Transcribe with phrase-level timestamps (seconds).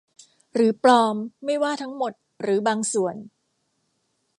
[0.53, 1.15] หรือปลอม
[1.45, 3.15] ไม่ว่าทั้งหมดหรือบางส่วน